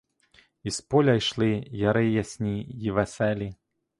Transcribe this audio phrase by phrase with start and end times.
[0.63, 3.55] Із поля йшли яри ясні й веселі.